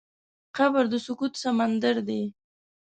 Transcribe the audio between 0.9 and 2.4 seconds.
د سکوت سمندر دی.